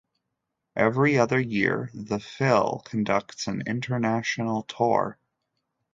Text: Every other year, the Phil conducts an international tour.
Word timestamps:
Every 0.75 1.19
other 1.19 1.39
year, 1.39 1.91
the 1.93 2.17
Phil 2.19 2.81
conducts 2.85 3.45
an 3.45 3.61
international 3.67 4.63
tour. 4.63 5.19